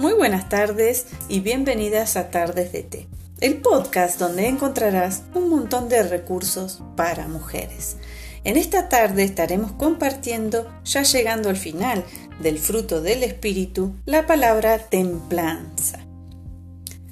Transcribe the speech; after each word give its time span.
Muy 0.00 0.14
buenas 0.14 0.48
tardes 0.48 1.08
y 1.28 1.40
bienvenidas 1.40 2.16
a 2.16 2.30
Tardes 2.30 2.72
de 2.72 2.82
Té, 2.82 3.06
el 3.42 3.58
podcast 3.58 4.18
donde 4.18 4.48
encontrarás 4.48 5.24
un 5.34 5.50
montón 5.50 5.90
de 5.90 6.02
recursos 6.02 6.82
para 6.96 7.28
mujeres. 7.28 7.98
En 8.44 8.56
esta 8.56 8.88
tarde 8.88 9.24
estaremos 9.24 9.72
compartiendo, 9.72 10.66
ya 10.84 11.02
llegando 11.02 11.50
al 11.50 11.58
final 11.58 12.02
del 12.40 12.58
fruto 12.58 13.02
del 13.02 13.22
espíritu, 13.24 13.92
la 14.06 14.26
palabra 14.26 14.78
templanza. 14.78 15.98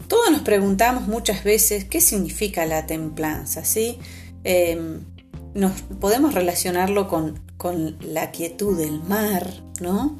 Todos 0.06 0.30
nos 0.30 0.40
preguntamos 0.40 1.06
muchas 1.08 1.44
veces 1.44 1.84
qué 1.84 2.00
significa 2.00 2.64
la 2.64 2.86
templanza, 2.86 3.66
¿sí? 3.66 3.98
Em, 4.44 5.00
nos 5.52 5.82
podemos 6.00 6.32
relacionarlo 6.32 7.06
con, 7.06 7.38
con 7.58 7.98
la 8.00 8.30
quietud 8.30 8.78
del 8.78 9.02
mar, 9.02 9.46
¿no? 9.78 10.16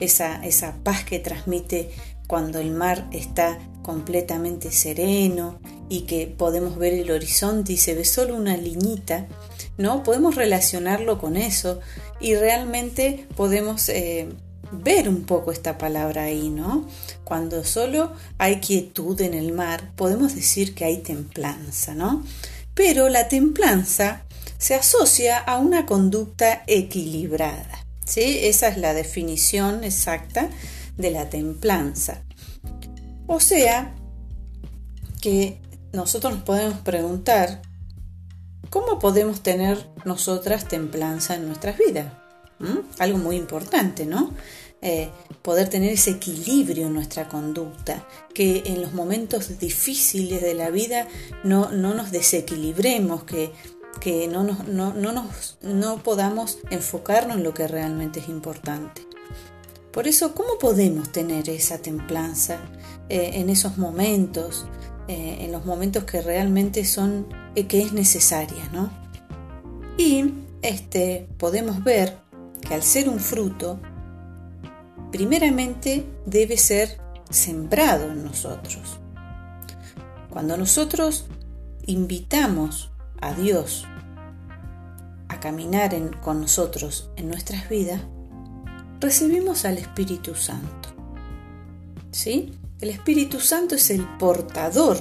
Esa, 0.00 0.40
paz 0.82 1.04
que 1.04 1.18
transmite 1.18 1.90
cuando 2.26 2.58
el 2.58 2.70
mar 2.70 3.08
está 3.12 3.58
completamente 3.82 4.70
sereno 4.70 5.58
y 5.88 6.02
que 6.02 6.26
podemos 6.26 6.76
ver 6.76 6.92
el 6.92 7.10
horizonte 7.10 7.72
y 7.72 7.76
se 7.78 7.94
ve 7.94 8.04
solo 8.04 8.36
una 8.36 8.56
liñita, 8.56 9.26
¿no? 9.78 10.02
Podemos 10.02 10.34
relacionarlo 10.34 11.18
con 11.18 11.36
eso 11.36 11.80
y 12.20 12.34
realmente 12.34 13.26
podemos 13.34 13.88
eh, 13.88 14.28
ver 14.72 15.08
un 15.08 15.24
poco 15.24 15.52
esta 15.52 15.78
palabra 15.78 16.24
ahí, 16.24 16.50
¿no? 16.50 16.86
Cuando 17.24 17.64
solo 17.64 18.12
hay 18.36 18.60
quietud 18.60 19.18
en 19.22 19.34
el 19.34 19.52
mar, 19.52 19.92
podemos 19.96 20.34
decir 20.34 20.74
que 20.74 20.84
hay 20.84 20.98
templanza, 20.98 21.94
¿no? 21.94 22.24
Pero 22.74 23.08
la 23.08 23.28
templanza 23.28 24.24
se 24.58 24.74
asocia 24.74 25.38
a 25.38 25.58
una 25.58 25.86
conducta 25.86 26.62
equilibrada. 26.66 27.87
¿Sí? 28.08 28.40
Esa 28.42 28.68
es 28.68 28.78
la 28.78 28.94
definición 28.94 29.84
exacta 29.84 30.48
de 30.96 31.10
la 31.10 31.30
templanza. 31.30 32.22
O 33.26 33.40
sea, 33.40 33.94
que 35.20 35.60
nosotros 35.92 36.34
nos 36.34 36.42
podemos 36.42 36.78
preguntar, 36.80 37.62
¿cómo 38.70 38.98
podemos 38.98 39.42
tener 39.42 39.88
nosotras 40.04 40.66
templanza 40.66 41.34
en 41.34 41.46
nuestras 41.46 41.76
vidas? 41.78 42.12
¿Mm? 42.58 42.78
Algo 42.98 43.18
muy 43.18 43.36
importante, 43.36 44.06
¿no? 44.06 44.32
Eh, 44.80 45.10
poder 45.42 45.68
tener 45.68 45.92
ese 45.92 46.10
equilibrio 46.10 46.86
en 46.86 46.94
nuestra 46.94 47.28
conducta, 47.28 48.06
que 48.32 48.62
en 48.66 48.80
los 48.80 48.92
momentos 48.92 49.58
difíciles 49.58 50.40
de 50.40 50.54
la 50.54 50.70
vida 50.70 51.08
no, 51.42 51.72
no 51.72 51.94
nos 51.94 52.12
desequilibremos, 52.12 53.24
que 53.24 53.50
que 54.00 54.28
no, 54.28 54.44
nos, 54.44 54.66
no, 54.68 54.92
nos, 54.94 55.58
no 55.62 56.02
podamos 56.02 56.58
enfocarnos 56.70 57.36
en 57.36 57.44
lo 57.44 57.54
que 57.54 57.68
realmente 57.68 58.20
es 58.20 58.28
importante. 58.28 59.06
Por 59.92 60.06
eso, 60.06 60.34
¿cómo 60.34 60.58
podemos 60.58 61.10
tener 61.10 61.48
esa 61.48 61.78
templanza 61.78 62.58
eh, 63.08 63.32
en 63.34 63.50
esos 63.50 63.78
momentos, 63.78 64.66
eh, 65.08 65.38
en 65.40 65.52
los 65.52 65.64
momentos 65.64 66.04
que 66.04 66.20
realmente 66.20 66.84
son, 66.84 67.26
eh, 67.54 67.66
que 67.66 67.82
es 67.82 67.92
necesaria, 67.92 68.68
¿no? 68.72 68.90
Y 69.96 70.34
este, 70.62 71.26
podemos 71.38 71.82
ver 71.82 72.18
que 72.60 72.74
al 72.74 72.82
ser 72.82 73.08
un 73.08 73.18
fruto, 73.18 73.80
primeramente 75.10 76.04
debe 76.26 76.56
ser 76.56 76.98
sembrado 77.30 78.10
en 78.12 78.24
nosotros. 78.24 79.00
Cuando 80.30 80.56
nosotros 80.56 81.26
invitamos 81.86 82.90
a 83.20 83.34
Dios 83.34 83.86
a 85.28 85.40
caminar 85.40 85.94
con 86.20 86.40
nosotros 86.40 87.10
en 87.16 87.28
nuestras 87.28 87.68
vidas, 87.68 88.00
recibimos 89.00 89.64
al 89.64 89.78
Espíritu 89.78 90.34
Santo. 90.34 90.88
¿Sí? 92.10 92.54
El 92.80 92.90
Espíritu 92.90 93.40
Santo 93.40 93.74
es 93.74 93.90
el 93.90 94.06
portador 94.18 94.98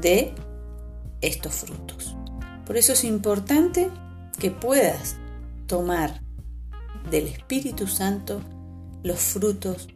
de 0.00 0.34
estos 1.20 1.54
frutos. 1.54 2.16
Por 2.66 2.76
eso 2.76 2.92
es 2.92 3.04
importante 3.04 3.90
que 4.38 4.50
puedas 4.50 5.16
tomar 5.66 6.20
del 7.10 7.28
Espíritu 7.28 7.86
Santo 7.86 8.40
los 9.02 9.18
frutos 9.18 9.88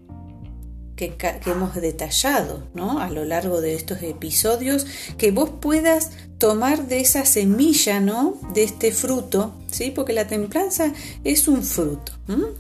que, 1.09 1.51
hemos 1.51 1.75
detallado 1.75 2.69
¿no? 2.75 3.01
a 3.01 3.11
lo 3.11 3.25
largo 3.25 3.63
de 3.63 3.75
estos 3.75 4.03
episodios, 4.03 4.87
que 5.17 5.31
vos 5.31 5.51
puedas 5.61 6.11
tomar 6.37 6.89
de 6.89 7.01
esa 7.01 7.25
semilla, 7.25 8.01
¿no? 8.01 8.39
De 8.53 8.65
este 8.65 8.93
fruto, 8.93 9.55
¿sí? 9.71 9.91
Porque 9.91 10.13
la 10.13 10.27
templanza 10.27 10.93
es 11.25 11.49
un 11.49 11.63
fruto 11.63 12.13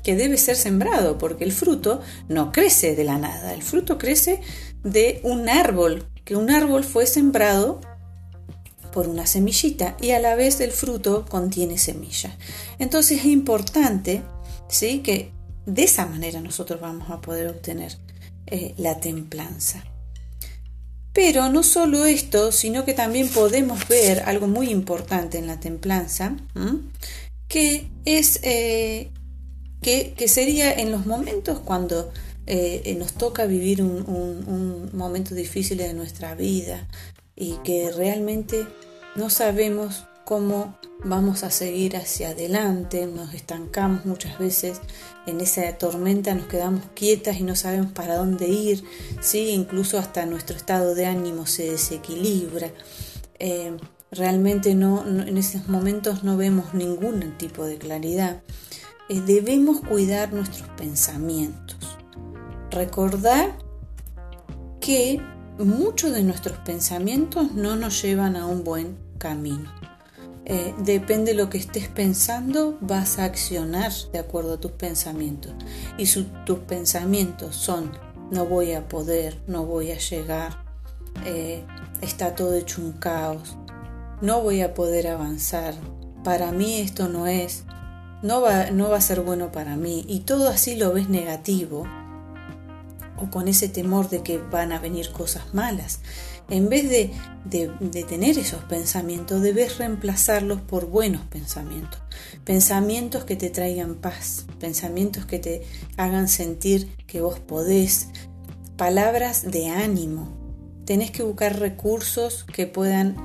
que 0.03 0.17
debe 0.17 0.39
ser 0.39 0.57
sembrado, 0.57 1.19
porque 1.19 1.45
el 1.45 1.53
fruto 1.53 2.01
no 2.29 2.51
crece 2.53 2.97
de 2.97 3.05
la 3.05 3.19
nada, 3.19 3.53
el 3.55 3.63
fruto 3.63 3.99
crece 3.99 4.41
de 4.83 5.21
un 5.23 5.49
árbol, 5.49 6.07
que 6.25 6.37
un 6.37 6.51
árbol 6.51 6.85
fue 6.85 7.07
sembrado 7.07 7.81
por 8.93 9.07
una 9.07 9.27
semillita 9.27 9.97
y 10.01 10.11
a 10.11 10.21
la 10.21 10.35
vez 10.35 10.61
el 10.61 10.73
fruto 10.73 11.25
contiene 11.29 11.79
semilla. 11.79 12.37
Entonces 12.79 13.21
es 13.21 13.27
importante, 13.27 14.23
¿sí? 14.69 15.01
Que 15.01 15.33
de 15.67 15.85
esa 15.85 16.07
manera 16.07 16.41
nosotros 16.41 16.81
vamos 16.81 17.11
a 17.11 17.21
poder 17.21 17.49
obtener 17.49 17.97
eh, 18.51 18.75
la 18.77 19.01
templanza. 19.01 19.85
Pero 21.13 21.49
no 21.49 21.63
solo 21.63 22.05
esto, 22.05 22.53
sino 22.53 22.85
que 22.85 22.95
también 22.95 23.29
podemos 23.29 23.89
ver 23.89 24.21
algo 24.27 24.47
muy 24.47 24.71
importante 24.71 25.39
en 25.39 25.47
la 25.47 25.59
templanza, 25.59 26.37
que 27.49 27.89
es 28.05 28.39
eh, 28.43 29.11
que, 29.83 30.15
sería 30.29 30.73
en 30.73 30.93
los 30.93 31.07
momentos 31.07 31.59
cuando 31.61 32.13
eh, 32.47 32.95
nos 32.97 33.15
toca 33.15 33.47
vivir 33.47 33.83
un, 33.83 34.05
un 34.09 34.91
momento 34.93 35.35
difícil 35.35 35.79
de 35.79 35.95
nuestra 35.95 36.35
vida 36.37 36.87
y 37.35 37.55
que 37.65 37.91
realmente 37.91 38.67
no 39.17 39.31
sabemos 39.31 40.05
cómo 40.31 40.79
vamos 41.03 41.43
a 41.43 41.51
seguir 41.51 41.97
hacia 41.97 42.29
adelante, 42.29 43.05
nos 43.09 43.35
estancamos 43.35 44.07
muchas 44.07 44.39
veces 44.39 44.81
en 45.27 45.41
esa 45.41 45.77
tormenta, 45.77 46.33
nos 46.37 46.47
quedamos 46.47 46.85
quietas 46.95 47.41
y 47.41 47.43
no 47.43 47.57
sabemos 47.57 47.91
para 47.91 48.15
dónde 48.15 48.47
ir, 48.47 48.85
¿sí? 49.21 49.49
incluso 49.49 49.99
hasta 49.99 50.27
nuestro 50.27 50.57
estado 50.57 50.95
de 50.95 51.07
ánimo 51.07 51.47
se 51.47 51.73
desequilibra. 51.73 52.71
Eh, 53.41 53.77
realmente 54.13 54.77
no, 54.77 55.05
en 55.05 55.37
esos 55.37 55.67
momentos 55.67 56.23
no 56.23 56.37
vemos 56.37 56.75
ningún 56.75 57.37
tipo 57.37 57.65
de 57.65 57.79
claridad. 57.79 58.41
Eh, 59.09 59.21
debemos 59.27 59.81
cuidar 59.81 60.33
nuestros 60.33 60.69
pensamientos. 60.77 61.99
Recordar 62.71 63.59
que 64.81 65.21
muchos 65.59 66.13
de 66.13 66.23
nuestros 66.23 66.57
pensamientos 66.59 67.51
no 67.51 67.75
nos 67.75 68.01
llevan 68.01 68.37
a 68.37 68.47
un 68.47 68.63
buen 68.63 68.97
camino. 69.19 69.69
Eh, 70.53 70.75
depende 70.79 71.31
de 71.31 71.39
lo 71.39 71.49
que 71.49 71.59
estés 71.59 71.87
pensando, 71.87 72.77
vas 72.81 73.21
a 73.21 73.25
accionar 73.25 73.93
de 74.13 74.19
acuerdo 74.19 74.55
a 74.55 74.61
tus 74.61 74.73
pensamientos. 74.73 75.53
Y 75.97 76.07
si 76.07 76.29
tus 76.45 76.59
pensamientos 76.59 77.55
son 77.55 77.93
no 78.33 78.47
voy 78.47 78.73
a 78.73 78.89
poder, 78.89 79.41
no 79.47 79.65
voy 79.65 79.93
a 79.93 79.99
llegar, 79.99 80.65
eh, 81.25 81.65
está 82.01 82.35
todo 82.35 82.55
hecho 82.55 82.83
un 82.83 82.93
caos, 82.93 83.57
no 84.21 84.41
voy 84.41 84.63
a 84.63 84.75
poder 84.75 85.07
avanzar, 85.07 85.75
para 86.25 86.51
mí 86.51 86.81
esto 86.81 87.09
no 87.09 87.29
es, 87.29 87.63
no 88.23 88.41
va, 88.41 88.73
no 88.73 88.89
va 88.89 88.97
a 88.97 89.01
ser 89.01 89.21
bueno 89.21 89.53
para 89.53 89.77
mí, 89.77 90.05
y 90.09 90.21
todo 90.21 90.49
así 90.49 90.75
lo 90.75 90.93
ves 90.93 91.09
negativo, 91.09 91.87
o 93.21 93.31
con 93.31 93.49
ese 93.49 93.69
temor 93.69 94.09
de 94.09 94.23
que 94.23 94.39
van 94.39 94.73
a 94.73 94.79
venir 94.79 95.11
cosas 95.13 95.55
malas. 95.55 96.01
En 96.51 96.69
vez 96.69 96.89
de, 96.91 97.13
tener 98.09 98.37
esos 98.37 98.65
pensamientos, 98.65 99.41
debes 99.41 99.79
reemplazarlos 99.79 100.61
por 100.61 100.87
buenos 100.87 101.23
pensamientos. 101.27 102.01
Pensamientos 102.45 103.25
que 103.25 103.37
te 103.37 103.51
traigan 103.51 103.95
paz, 103.95 104.47
pensamientos 104.59 105.27
que 105.27 105.39
te 105.39 105.63
hagan 105.97 106.29
sentir 106.29 106.89
que 107.07 107.21
vos 107.21 107.39
podés, 107.39 108.09
palabras 108.77 109.51
de 109.51 109.69
ánimo. 109.69 110.29
Tenés 110.87 111.13
que 111.13 111.23
buscar 111.23 111.61
recursos 111.61 112.45
que 112.53 112.67
puedan 112.67 113.17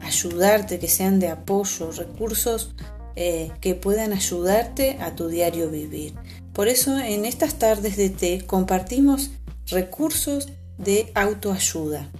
ayudarte, 0.00 0.80
que 0.80 0.88
sean 0.88 1.20
de 1.20 1.28
apoyo, 1.28 1.92
recursos 1.92 2.74
eh, 3.14 3.52
que 3.60 3.76
puedan 3.76 4.12
ayudarte 4.12 4.98
a 5.00 5.14
tu 5.14 5.28
diario 5.28 5.70
vivir. 5.70 6.14
Por 6.52 6.68
eso 6.68 6.98
en 6.98 7.26
estas 7.26 7.54
tardes 7.54 7.96
de 7.96 8.10
té 8.10 8.44
compartimos 8.46 9.30
recursos 9.68 10.48
de 10.78 11.12
autoayuda, 11.14 12.10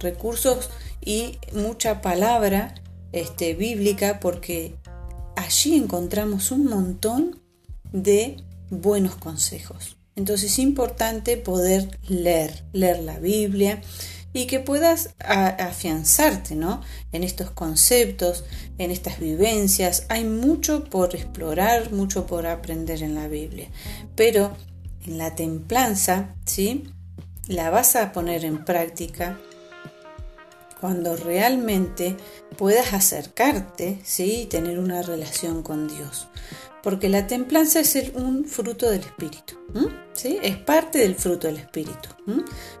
recursos 0.00 0.70
y 1.00 1.38
mucha 1.52 2.00
palabra 2.00 2.74
este, 3.12 3.54
bíblica 3.54 4.18
porque 4.20 4.76
allí 5.36 5.76
encontramos 5.76 6.50
un 6.50 6.66
montón 6.66 7.40
de 7.92 8.36
buenos 8.70 9.16
consejos. 9.16 9.96
Entonces 10.16 10.52
es 10.52 10.58
importante 10.58 11.36
poder 11.36 11.98
leer, 12.08 12.64
leer 12.72 13.00
la 13.00 13.18
Biblia 13.18 13.82
y 14.32 14.46
que 14.46 14.60
puedas 14.60 15.14
afianzarte 15.18 16.56
¿no? 16.56 16.82
en 17.12 17.22
estos 17.22 17.50
conceptos, 17.50 18.44
en 18.78 18.90
estas 18.90 19.20
vivencias. 19.20 20.06
Hay 20.08 20.24
mucho 20.24 20.84
por 20.84 21.14
explorar, 21.14 21.92
mucho 21.92 22.26
por 22.26 22.46
aprender 22.46 23.02
en 23.02 23.14
la 23.14 23.28
Biblia, 23.28 23.68
pero 24.14 24.56
la 25.06 25.34
templanza, 25.34 26.34
¿sí? 26.44 26.84
La 27.48 27.70
vas 27.70 27.96
a 27.96 28.12
poner 28.12 28.44
en 28.44 28.64
práctica 28.64 29.38
cuando 30.80 31.16
realmente 31.16 32.16
puedas 32.58 32.92
acercarte, 32.92 33.98
¿sí? 34.04 34.42
Y 34.42 34.46
tener 34.46 34.78
una 34.78 35.02
relación 35.02 35.62
con 35.62 35.88
Dios. 35.88 36.28
Porque 36.82 37.08
la 37.08 37.26
templanza 37.26 37.80
es 37.80 37.96
un 38.14 38.44
fruto 38.44 38.90
del 38.90 39.00
Espíritu, 39.00 39.54
¿sí? 40.12 40.38
Es 40.42 40.56
parte 40.56 40.98
del 40.98 41.14
fruto 41.14 41.46
del 41.46 41.56
Espíritu. 41.56 42.08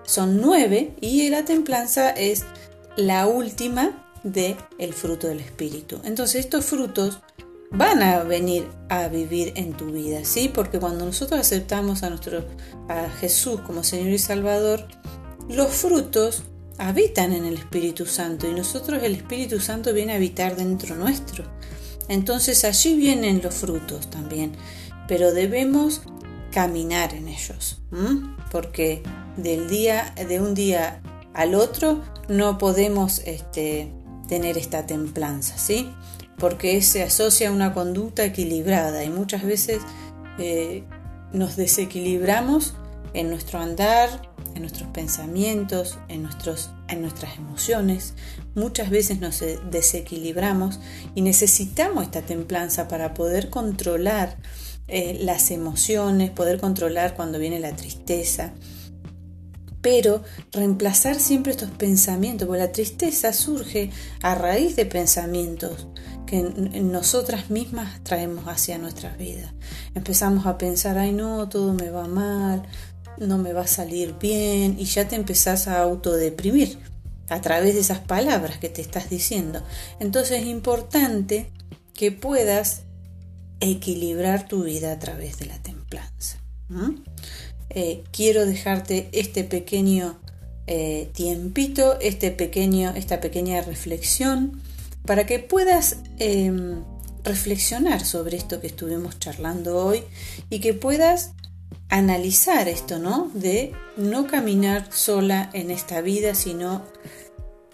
Son 0.04 0.40
nueve 0.40 0.94
y 1.00 1.28
la 1.28 1.44
templanza 1.44 2.10
es 2.10 2.44
la 2.96 3.26
última 3.26 4.04
del 4.22 4.56
el 4.78 4.92
fruto 4.92 5.28
del 5.28 5.40
Espíritu. 5.40 6.00
Entonces 6.04 6.44
estos 6.44 6.64
frutos 6.66 7.20
van 7.70 8.02
a 8.02 8.22
venir 8.22 8.68
a 8.88 9.08
vivir 9.08 9.52
en 9.56 9.72
tu 9.72 9.86
vida, 9.86 10.24
¿sí? 10.24 10.50
Porque 10.52 10.78
cuando 10.78 11.04
nosotros 11.04 11.40
aceptamos 11.40 12.02
a 12.02 12.10
nuestro 12.10 12.44
a 12.88 13.08
Jesús 13.10 13.60
como 13.60 13.82
Señor 13.82 14.08
y 14.08 14.18
Salvador, 14.18 14.86
los 15.48 15.68
frutos 15.68 16.44
habitan 16.78 17.32
en 17.32 17.44
el 17.44 17.54
Espíritu 17.54 18.06
Santo 18.06 18.48
y 18.48 18.54
nosotros 18.54 19.02
el 19.02 19.14
Espíritu 19.14 19.60
Santo 19.60 19.92
viene 19.92 20.12
a 20.12 20.16
habitar 20.16 20.56
dentro 20.56 20.94
nuestro. 20.94 21.44
Entonces 22.08 22.64
allí 22.64 22.96
vienen 22.96 23.40
los 23.42 23.54
frutos 23.54 24.10
también, 24.10 24.52
pero 25.08 25.32
debemos 25.32 26.02
caminar 26.52 27.14
en 27.14 27.28
ellos, 27.28 27.80
porque 28.50 29.02
del 29.36 29.68
día 29.68 30.14
de 30.28 30.40
un 30.40 30.54
día 30.54 31.02
al 31.34 31.54
otro 31.54 32.02
no 32.28 32.58
podemos 32.58 33.20
este, 33.26 33.92
tener 34.28 34.56
esta 34.56 34.86
templanza, 34.86 35.58
¿sí? 35.58 35.90
Porque 36.38 36.82
se 36.82 37.02
asocia 37.02 37.48
a 37.48 37.52
una 37.52 37.72
conducta 37.72 38.24
equilibrada 38.24 39.04
y 39.04 39.10
muchas 39.10 39.42
veces 39.42 39.80
eh, 40.38 40.84
nos 41.32 41.56
desequilibramos 41.56 42.74
en 43.14 43.30
nuestro 43.30 43.58
andar, 43.58 44.30
en 44.54 44.62
nuestros 44.62 44.88
pensamientos, 44.90 45.98
en, 46.08 46.22
nuestros, 46.22 46.70
en 46.88 47.00
nuestras 47.00 47.36
emociones. 47.38 48.14
Muchas 48.54 48.90
veces 48.90 49.20
nos 49.20 49.42
desequilibramos 49.70 50.80
y 51.14 51.22
necesitamos 51.22 52.04
esta 52.04 52.22
templanza 52.22 52.88
para 52.88 53.14
poder 53.14 53.50
controlar 53.50 54.36
eh, 54.88 55.18
las 55.20 55.50
emociones, 55.50 56.30
poder 56.30 56.60
controlar 56.60 57.14
cuando 57.14 57.38
viene 57.38 57.58
la 57.58 57.74
tristeza, 57.74 58.52
pero 59.80 60.22
reemplazar 60.52 61.16
siempre 61.16 61.52
estos 61.52 61.70
pensamientos, 61.70 62.46
porque 62.46 62.62
la 62.62 62.72
tristeza 62.72 63.32
surge 63.32 63.90
a 64.22 64.34
raíz 64.34 64.76
de 64.76 64.86
pensamientos 64.86 65.88
que 66.26 66.42
nosotras 66.42 67.50
mismas 67.50 68.02
traemos 68.02 68.44
hacia 68.46 68.78
nuestras 68.78 69.16
vidas. 69.16 69.52
Empezamos 69.94 70.46
a 70.46 70.58
pensar, 70.58 70.98
ay 70.98 71.12
no, 71.12 71.48
todo 71.48 71.72
me 71.72 71.90
va 71.90 72.08
mal, 72.08 72.62
no 73.18 73.38
me 73.38 73.52
va 73.52 73.62
a 73.62 73.66
salir 73.66 74.14
bien, 74.20 74.76
y 74.78 74.84
ya 74.84 75.08
te 75.08 75.16
empezás 75.16 75.68
a 75.68 75.80
autodeprimir 75.80 76.78
a 77.28 77.40
través 77.40 77.74
de 77.74 77.80
esas 77.80 78.00
palabras 78.00 78.58
que 78.58 78.68
te 78.68 78.82
estás 78.82 79.08
diciendo. 79.08 79.62
Entonces 80.00 80.42
es 80.42 80.46
importante 80.46 81.50
que 81.94 82.12
puedas 82.12 82.82
equilibrar 83.60 84.46
tu 84.46 84.64
vida 84.64 84.92
a 84.92 84.98
través 84.98 85.38
de 85.38 85.46
la 85.46 85.58
templanza. 85.62 86.38
Eh, 87.70 88.04
quiero 88.10 88.46
dejarte 88.46 89.08
este 89.12 89.44
pequeño 89.44 90.18
eh, 90.66 91.10
tiempito, 91.12 91.98
este 92.00 92.30
pequeño, 92.30 92.90
esta 92.94 93.20
pequeña 93.20 93.60
reflexión, 93.62 94.60
para 95.06 95.24
que 95.26 95.38
puedas 95.38 95.98
em, 96.18 96.82
reflexionar 97.24 98.04
sobre 98.04 98.36
esto 98.36 98.60
que 98.60 98.66
estuvimos 98.66 99.18
charlando 99.18 99.76
hoy 99.84 100.02
y 100.50 100.60
que 100.60 100.74
puedas 100.74 101.32
analizar 101.88 102.68
esto, 102.68 102.98
¿no? 102.98 103.30
De 103.34 103.72
no 103.96 104.26
caminar 104.26 104.92
sola 104.92 105.50
en 105.52 105.70
esta 105.70 106.00
vida, 106.00 106.34
sino 106.34 106.84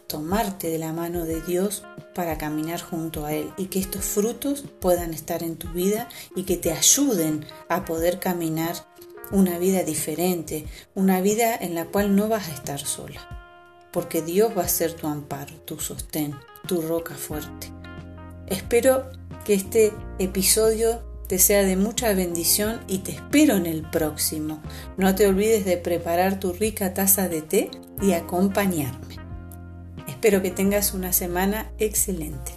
tomarte 0.06 0.69
de 0.69 0.79
la 0.79 0.93
mano 0.93 1.25
de 1.25 1.40
Dios 1.40 1.84
para 2.14 2.37
caminar 2.37 2.81
junto 2.82 3.25
a 3.25 3.32
Él 3.32 3.50
y 3.56 3.67
que 3.67 3.79
estos 3.79 4.05
frutos 4.05 4.64
puedan 4.81 5.14
estar 5.14 5.43
en 5.43 5.56
tu 5.56 5.69
vida 5.69 6.08
y 6.37 6.43
que 6.43 6.58
te 6.58 6.70
ayuden 6.70 7.46
a 7.69 7.87
poder 7.87 8.19
caminar 8.19 8.75
una 9.31 9.58
vida 9.58 9.82
diferente, 9.82 10.67
una 10.94 11.23
vida 11.23 11.56
en 11.56 11.75
la 11.75 11.87
cual 11.87 12.14
no 12.14 12.29
vas 12.29 12.49
a 12.49 12.52
estar 12.52 12.81
sola, 12.81 13.88
porque 13.90 14.20
Dios 14.20 14.52
va 14.56 14.64
a 14.64 14.69
ser 14.69 14.93
tu 14.93 15.06
amparo, 15.06 15.55
tu 15.64 15.81
sostén, 15.81 16.34
tu 16.67 16.82
roca 16.82 17.14
fuerte. 17.14 17.73
Espero 18.47 19.11
que 19.44 19.55
este 19.55 19.93
episodio 20.19 21.03
te 21.29 21.38
sea 21.38 21.62
de 21.62 21.76
mucha 21.76 22.12
bendición 22.12 22.81
y 22.88 22.99
te 22.99 23.12
espero 23.12 23.56
en 23.56 23.67
el 23.67 23.82
próximo. 23.82 24.62
No 24.97 25.14
te 25.14 25.26
olvides 25.26 25.64
de 25.64 25.79
preparar 25.79 26.38
tu 26.38 26.53
rica 26.53 26.94
taza 26.94 27.29
de 27.29 27.43
té 27.43 27.70
y 28.00 28.12
acompañarme. 28.12 29.17
Espero 30.06 30.43
que 30.43 30.50
tengas 30.50 30.93
una 30.94 31.12
semana 31.12 31.73
excelente. 31.79 32.53